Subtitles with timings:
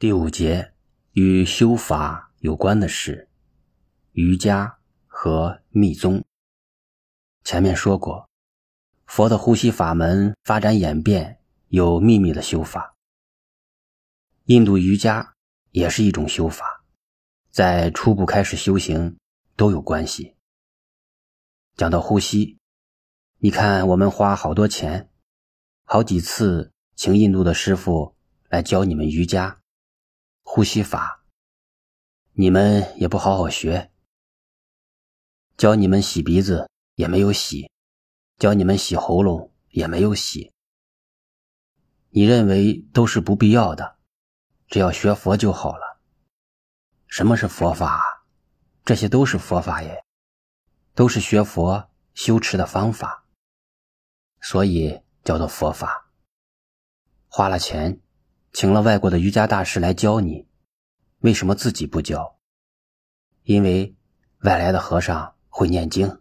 [0.00, 0.72] 第五节
[1.12, 3.28] 与修法有关的是
[4.12, 6.24] 瑜伽和密宗。
[7.44, 8.26] 前面说过，
[9.04, 12.96] 佛的呼吸法门发展演变有秘密的修法。
[14.44, 15.34] 印度瑜伽
[15.70, 16.82] 也是一种修法，
[17.50, 19.18] 在初步开始修行
[19.54, 20.34] 都有关系。
[21.76, 22.56] 讲到呼吸，
[23.36, 25.10] 你看我们花好多钱，
[25.84, 28.16] 好几次请印度的师傅
[28.48, 29.59] 来教你们瑜伽。
[30.52, 31.24] 呼吸法，
[32.32, 33.92] 你们也不好好学。
[35.56, 37.70] 教你们洗鼻子也没有洗，
[38.36, 40.52] 教你们洗喉咙也没有洗。
[42.08, 43.96] 你认为都是不必要的，
[44.66, 46.00] 只要学佛就好了。
[47.06, 48.26] 什么是佛法？
[48.84, 50.04] 这些都是佛法耶，
[50.96, 53.24] 都是学佛修持的方法，
[54.40, 56.10] 所以叫做佛法。
[57.28, 58.00] 花了钱。
[58.52, 60.48] 请了外国的瑜伽大师来教你，
[61.20, 62.38] 为什么自己不教？
[63.44, 63.94] 因为
[64.40, 66.20] 外来的和尚会念经。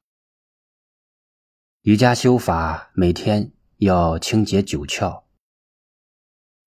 [1.81, 5.23] 瑜伽修法每天要清洁九窍，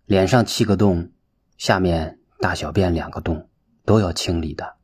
[0.05, 1.13] 脸上七个洞，
[1.57, 3.49] 下面大小便两个洞
[3.85, 4.79] 都要清理的。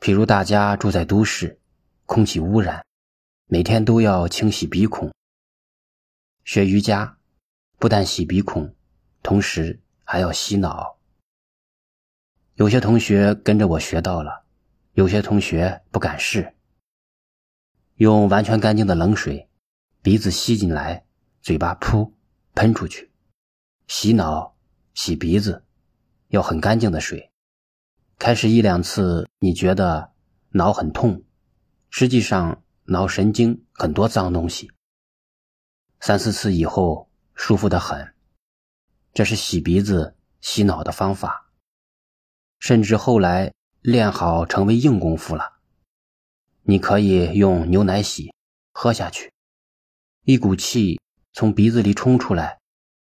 [0.00, 1.60] 譬如大家住在都市，
[2.04, 2.84] 空气污染，
[3.46, 5.10] 每天都要清洗鼻孔。
[6.44, 7.18] 学瑜伽
[7.78, 8.74] 不但洗鼻孔。
[9.22, 10.98] 同时还要洗脑。
[12.54, 14.44] 有些同学跟着我学到了，
[14.92, 16.54] 有些同学不敢试。
[17.96, 19.48] 用完全干净的冷水，
[20.02, 21.04] 鼻子吸进来，
[21.42, 22.12] 嘴巴噗
[22.54, 23.10] 喷出去。
[23.86, 24.56] 洗脑、
[24.94, 25.64] 洗鼻子，
[26.28, 27.30] 要很干净的水。
[28.18, 30.12] 开始一两次，你觉得
[30.50, 31.24] 脑很痛，
[31.88, 34.70] 实际上脑神经很多脏东西。
[36.00, 38.14] 三四次以后，舒服的很。
[39.12, 41.50] 这是洗鼻子、洗脑的方法，
[42.58, 45.60] 甚至后来练好成为硬功夫了。
[46.62, 48.32] 你可以用牛奶洗，
[48.72, 49.32] 喝下去，
[50.24, 51.00] 一股气
[51.32, 52.60] 从鼻子里冲出来。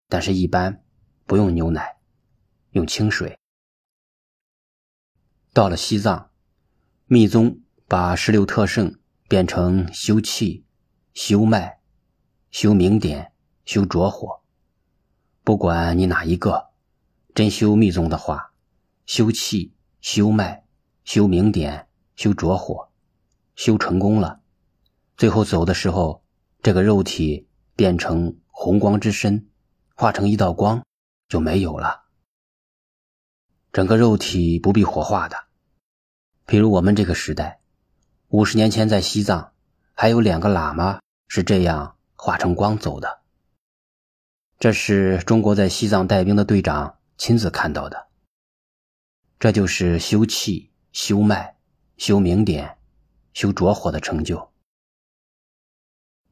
[0.08, 0.84] 但是，一般
[1.26, 1.98] 不用牛奶，
[2.72, 3.40] 用清水。
[5.54, 6.32] 到了西藏，
[7.06, 9.00] 密宗把十六特胜
[9.30, 10.66] 变成修气、
[11.14, 11.80] 修脉、
[12.50, 13.32] 修明点、
[13.64, 14.41] 修浊火。
[15.44, 16.70] 不管你哪一个，
[17.34, 18.52] 真修密宗的话，
[19.08, 20.66] 修气、修脉、
[21.04, 22.90] 修明点、修着火，
[23.56, 24.42] 修成功了，
[25.18, 26.24] 最后走的时候，
[26.62, 29.48] 这个肉体变成红光之身，
[29.96, 30.84] 化成一道光，
[31.28, 32.04] 就没有了。
[33.74, 35.36] 整个肉体不必火化的。
[36.46, 37.62] 比如我们这个时代，
[38.28, 39.54] 五十年前在西藏，
[39.96, 43.21] 还有两个喇嘛是这样化成光走的。
[44.62, 48.10] 这是中国在西藏带兵的队长亲自看到的。
[49.40, 51.58] 这就是修气、修脉、
[51.98, 52.78] 修明点、
[53.34, 54.52] 修着火的成就。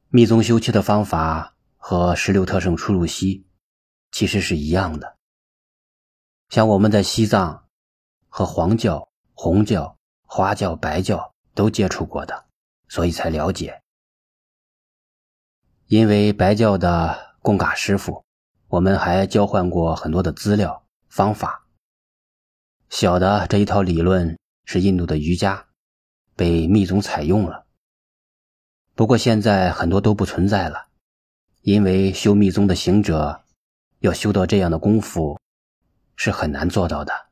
[0.10, 3.48] 密宗修气的方法和十六特胜出入息
[4.12, 5.18] 其实是一样的。
[6.50, 7.68] 像我们在西藏
[8.28, 12.46] 和黄教、红教、花教、白教都接触过的，
[12.88, 13.82] 所以才了解。
[15.88, 17.28] 因为白教的。
[17.42, 18.24] 贡嘎师傅，
[18.68, 21.66] 我们还交换过很多的资料方法。
[22.90, 25.68] 小的这一套理论是印度的瑜伽，
[26.36, 27.66] 被密宗采用了。
[28.96, 30.88] 不过现在很多都不存在了，
[31.62, 33.44] 因为修密宗的行者
[34.00, 35.40] 要修到这样的功夫，
[36.16, 37.29] 是很难做到的。